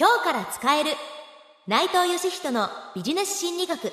[0.00, 0.90] 今日から使える。
[1.66, 3.92] 内藤義人のビジネス心理学。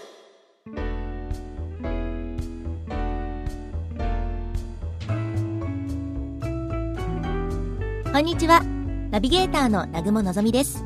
[8.14, 8.62] こんにちは。
[9.10, 10.86] ナビゲーターの南雲のぞみです。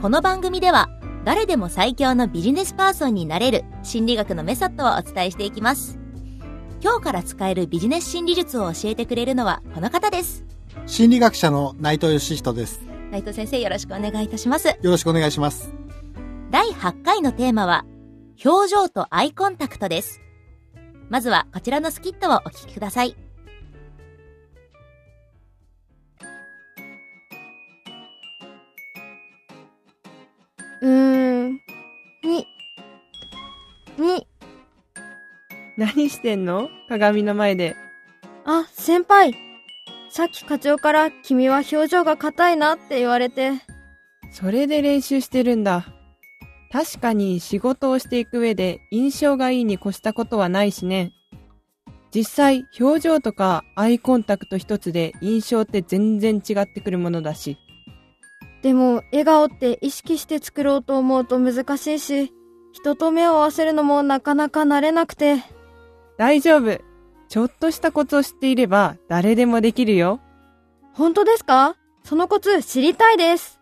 [0.00, 0.88] この番組では
[1.24, 6.00] 誰でも最強のビジネスパーソンになれる心理学のメソッドをお伝えしていきます。
[6.82, 10.44] 今日から使えるビジネス心理術を教えてくれるのはこの方です。
[10.86, 12.91] 心理学者の内藤義人です。
[13.12, 15.70] 内藤先生よろしくお願いいたしますよろしくお願いします。
[16.50, 17.84] 第8回のテーマは
[18.42, 20.22] 表情とアイコンタクトです
[21.10, 23.14] まずはこちらのスキットをお聞きください
[30.80, 31.52] うーん。
[32.24, 32.46] に、
[33.98, 34.26] に、
[35.76, 36.68] 何してんの？
[36.88, 37.76] 鏡の前で。
[38.44, 39.51] あ、先輩。
[40.14, 43.52] さっき課長から君は表情が硬いなって言われて。
[44.30, 45.86] それで練習してるんだ。
[46.70, 51.12] 確かに仕事をしていく上で印象がいいに越したことはないしね。
[52.14, 57.56] 実際、表情とかアイコンタクト一つで印象って全然違ってくるものだし。
[58.60, 62.34] でも、笑顔って意識して作ろうと思うと難しいし、
[62.74, 65.36] 人と目を合わせるのもなかなか慣れなくて。
[66.18, 66.91] 大丈夫。
[67.32, 70.20] ちょっとしたコツを知っていれば誰でもできるよ。
[70.92, 71.76] 本当ですか？
[72.04, 73.58] そのコツ知りたいです。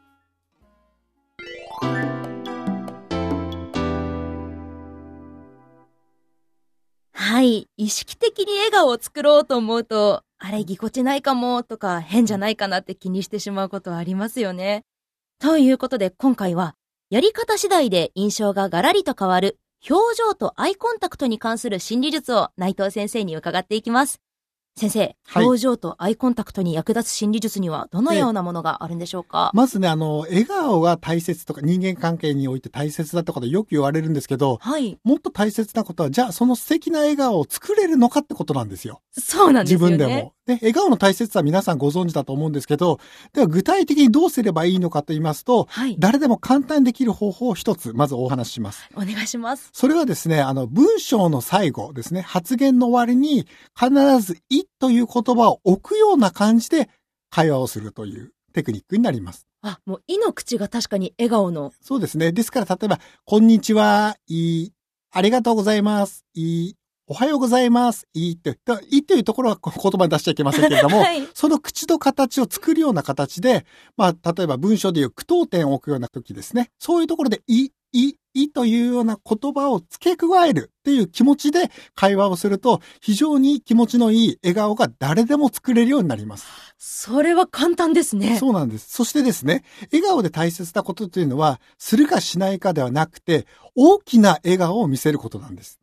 [7.12, 14.82] はい意識的に笑顔を作ろうと思うとあれぎこちないかもとか変じゃないかなって気にしてしまうことはありますよね
[15.38, 16.74] ということで今回は
[17.08, 24.20] やり方次第で印象がガラリと変わる表情とアイコンタクトに関する心理術を内藤先生に伺っていきます。
[24.76, 34.98] 先生、はい表情とアイコンタクトに役立つ心理術にはどのようなものがあるんでしょうか、まずね、あの、笑顔が大切とか人間関係において大切だってことはよく言われるんですけど、はい。
[35.02, 39.00] もっと大切なことは、じゃあその素敵な笑顔を作れるのかってことなんですよ。
[39.12, 39.92] そうなんですよね。
[39.92, 40.34] 自分でも。
[40.50, 42.98] で、笑顔の大切さは皆さんご存知だと思うんですけど、
[43.32, 45.96] では具体的にどうすればいいのかと言いますと、はい。
[45.98, 48.88] 誰でも簡単にできる方法を一つ、まずお話しします。
[48.94, 49.70] お願いします。
[49.72, 53.46] それはですね、あの、文章の最後ですね、発言の終わりに
[53.78, 56.88] 必ずいという言葉を置くような感じで
[57.30, 59.46] 会話をするというテクニックになります。
[59.62, 61.72] あ、もう、いの口が確かに笑顔の。
[61.80, 62.32] そうですね。
[62.32, 64.72] ですから、例えば、こんにちは、いい、
[65.12, 66.76] ありがとうございます、いい、
[67.12, 71.26] おはようございます、いいって、だいいというところはこ言葉に出しちゃいけませんけれども、 はい。
[71.34, 73.66] その口の形を作るような形で、
[73.96, 76.70] まあ、例えば文章でいう句読点を置くような時ですね。
[76.78, 86.46] そういうところで、い、い、いというような言葉を付け加えるっていう気持ちで会話をすると、非常に気持ちのいい笑顔が誰でも作れるようになります。
[86.78, 88.38] それは簡単ですね。
[88.38, 88.88] そうなんです。
[88.88, 95.80] そしてですね、笑顔で大切なことというのは、するかしないかではなくて、大きな笑顔を見せることなんです。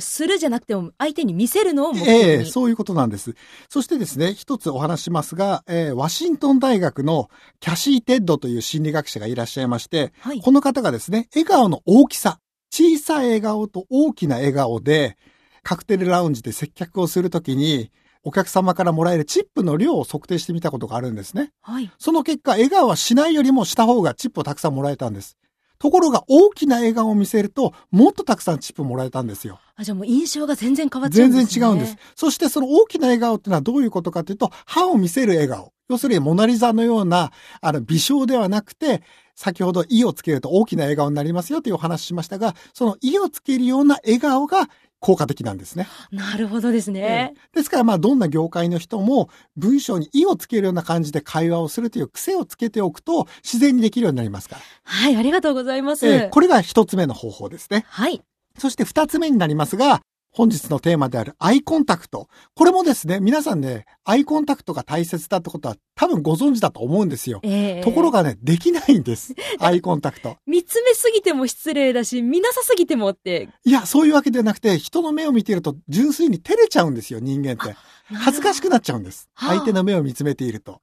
[0.00, 2.20] するじゃなくても、相手に見せるのを目標に。
[2.22, 3.34] ええそういうことなんです。
[3.68, 7.28] そしてですね、一つお話しますが、えーワシントン大学の
[7.60, 10.40] キャシー・テッドという心理学者がいらっしゃいまして、はい。
[10.40, 12.38] この方がですね、笑顔の大きさ、
[12.70, 15.16] 小さい笑顔と大きな笑顔で、
[15.62, 17.90] カクテルラウンジで接客をするときに、
[18.24, 21.50] お客様からもらえるチップの量を測定してみたことがあるんですね。
[21.60, 21.90] はい。
[21.98, 25.36] その結果、笑顔はしないよりもした方がチップをたくさんもらえたんです。
[25.78, 29.60] ところが、大きな笑顔を見せると、もっとたくさんチップもらえたんですよ。
[29.76, 31.60] あ、じゃあもう印象が全然変わっちゃうん全ですね。
[31.60, 31.96] 然違うんです。。
[32.14, 35.72] そしてその大きな笑顔っていうのはどういうことかというと、歯を見せる笑顔。
[35.88, 39.02] 要するにモナリザのような、あの、微笑ではなくて、
[39.34, 44.68] 先ほど、意をつけると大きな笑顔になりますよというお話ししましたが、その意をつけるような笑顔が
[45.04, 45.86] 効果的なんですね。
[46.10, 47.34] なるほどですね。
[47.52, 54.62] ですから、まあ、どんな業界の人も、文章に意をつけるような感じで会話をするという癖をつけておくと、自然にできるようになりますから。
[54.84, 56.08] はい、ありがとうございます。
[56.08, 57.84] えーこれが一つ目の方法ですね。
[57.86, 58.22] はい。
[58.58, 60.00] そして二つ目になりますが、
[60.36, 62.28] 本日のテーマであるアイコンタクト。
[62.56, 67.38] これもですね、皆さんね、アイコンタクトが大切だってことは多分ご存知だと思うんですよ。
[67.44, 69.32] えーところ、がね、できないんです。
[69.60, 70.36] アイコンタクト。
[70.44, 73.48] 見つめすぎても失礼だし、見なさすぎてもって。
[73.64, 77.76] いや、そういうわけではなくて、人の目を見ていると純粋に照れちゃうんですよ、人間って。
[78.12, 79.28] 恥ずかしくなっちゃうんです。
[79.34, 80.80] はあ相手の目を見つめていると。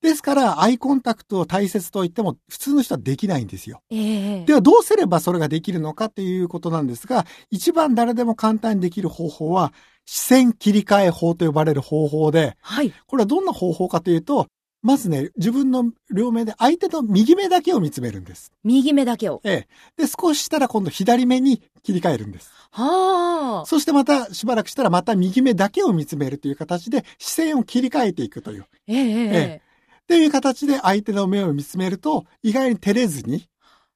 [0.00, 3.82] ですから、アイコンタクトを大切と言っても、普通の人はできないんですよ。
[3.90, 9.72] ええではどうすればそれができるのかっていうことなんですが、一番誰でも簡単にできる方法は、
[10.06, 12.92] 視線切り替え法と呼ばれる方法で、はい。
[13.06, 14.48] これはどんな方法かというと、
[14.82, 18.52] まずね、自分の両目で相手の右目だけを見つめるんです。
[18.64, 19.40] 右目だけを。
[19.44, 20.02] ええ。
[20.02, 22.50] で、少ししたら今度左目に切り替えるんです。
[22.72, 23.66] はあ。
[23.66, 28.66] そしてまたしばらくしたらまた右目だけを見つめるという形で視線を切り替えていくという。
[28.88, 29.62] えええええ
[30.02, 33.48] っていう形で相手の目を見つめると、意外に照れずに、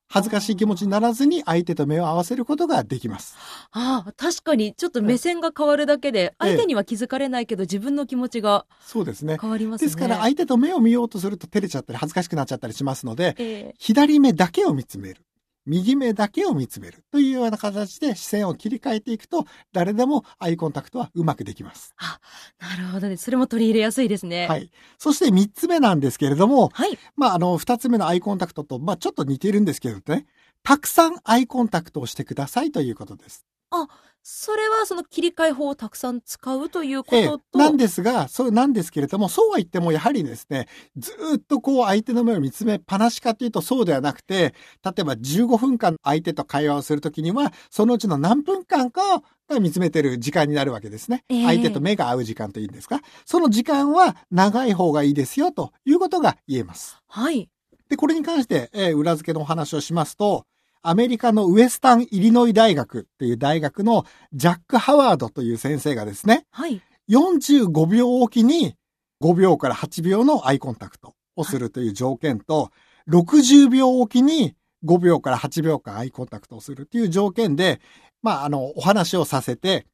[0.09, 3.37] 恥ずかしい気持ちにならずに相手と目を合わせることができます。
[3.73, 9.37] ああ、確かにちょっと目線が変わるだけで、ええ相手には気づかれないけど自分の気持ちがそうですね。
[9.41, 9.87] 変わりますね。
[9.87, 15.26] ですから相手と目を見ようとすると照れちゃったり恥ずかしくなっちゃったりしますので、ええ左目だけを見つめる。
[15.67, 21.95] 右目だけを見つめるというような形で視線を切り替えていくと、誰でもアイコンタクトはうまくできます。
[22.59, 23.17] なるほどね。
[23.17, 24.47] それも取り入れやすいですね。。
[24.49, 24.71] はいい。
[24.99, 26.99] そして三つ目なんですけれども、はい。
[27.17, 30.27] まあ、あの、二つ目のアイコンタクトと、まあ、ちょっと似ているんですけどね、
[30.63, 33.47] たくさんアイコンタクトをしてくださいということです。
[34.29, 44.53] それはその切り替え法をたくさん使うというこええとと、なんですが、そうなんですけれども、そうは言ってもやはりですね、ずーっとこう相手の目を見つめっぱなしかというとそうではなくて、
[44.85, 51.23] 例えば15分間相手と会話をするときには、そのうちの何分間かが見つめてる時間になるわけですね。
[51.29, 53.03] ええ相手と目が合う時間というんですか。
[53.27, 56.99] その時間は長い方がいいですよということが言えます。
[57.07, 57.49] はい。
[57.89, 60.47] で、これに関して、えー裏付けのお話をしますと、
[60.83, 66.81] アメリカのウエスタン・イリノイ大学っていう大学のジャック・ハワードという先生がですね、はい。
[67.11, 68.75] 45秒おきに
[69.23, 72.71] 5秒から8秒のアイコンタクトをするという条件と、
[73.09, 77.81] 60秒おきに5秒から8秒間アイコンタクトをするという条件で、
[78.23, 79.87] まあ、あの、お話をさせて、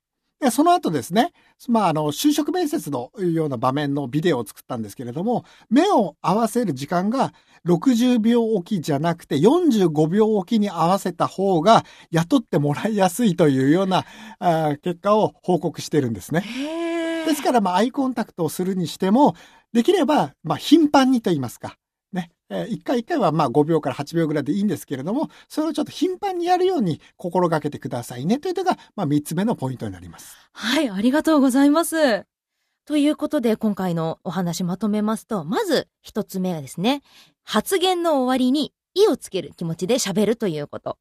[0.43, 1.33] でその後ですね、
[1.69, 7.33] まあ、あの、就職面接のような場面のビデオを作ったんですけれども、目を合わせる時間が
[7.65, 14.05] 60秒おきじゃなくて45秒おきに合わせた方が雇ってもらいやすいというような
[14.41, 16.45] あー結果を報告してるんですね。
[17.25, 19.37] ですから、まあ、アイコンタクトをするにしても、
[19.73, 21.77] できれば、まあ、頻繁にと言いますか。
[22.13, 22.31] ね。
[22.69, 30.37] 一回一回は、まあ、5秒から8秒ぐらいでいいんですけれども、それをちょっと頻繁にやるように心がけてくださいね、というのが、まあ、3つ目のポイントになります。
[30.53, 32.27] はい、ありがとうございます。
[32.85, 37.03] ということで、今回のお話まとめますと、まず一つ目はですね、
[37.43, 40.99] 発言の終わりに意をつける気持ちで喋るということ。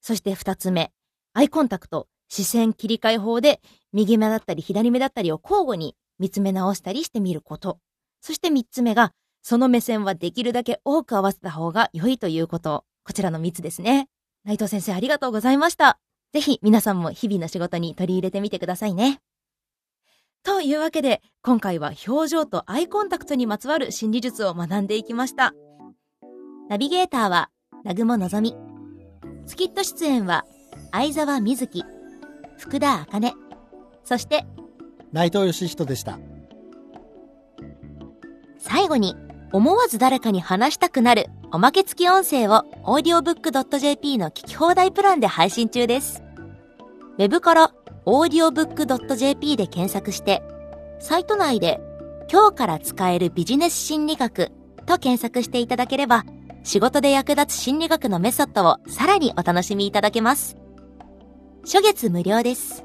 [0.00, 0.92] そして二つ目、
[1.34, 3.60] アイコンタクト、視線切り替え法で
[3.92, 7.78] 右目だったり左目だったりを交互に見つめ直したりしてみること。
[8.20, 9.12] そして三つ目が、
[9.48, 12.84] その目線はできるだけ多く合わせた方が良いということ。
[13.02, 14.10] こちらの三つですね。
[14.44, 15.98] 内藤先生ありがとうございました。
[16.34, 19.22] ぜひ皆さんも日々の仕事に取り入れてみてくださいね。
[20.42, 25.54] というわけで、今回は表情とアイコンタクトにまつわる心理術を学んでいきました。
[26.68, 27.48] ナビゲーターは、
[27.84, 28.54] 南雲のぞみ。
[29.46, 30.44] スキット出演は、
[30.92, 31.84] 相沢瑞希、
[32.58, 33.32] 福田茜、
[34.04, 34.44] そして
[35.10, 36.18] 内藤義人でした。
[38.58, 39.16] 最後に、
[39.50, 46.22] 思わず誰かに話したくなるおまけ付き音声を audiobook.jp の聞き放題プランで配信中です。
[47.16, 47.72] ウェブから
[48.04, 50.42] audiobook.jp で検索して、
[51.00, 51.80] サイト内で
[52.30, 54.50] 今日から使えるビジネス心理学
[54.84, 56.24] と検索していただければ、
[56.62, 60.56] 仕事で役立つ心理学のメソッドをさらにお楽しみいただけます。
[61.62, 62.84] 初月無料です。